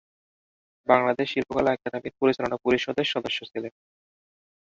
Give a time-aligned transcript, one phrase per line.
[0.87, 3.73] বাংলাদেশ শিল্পকলা একাডেমীর পরিচালনা পরিষদের সদস্য ছিলেন।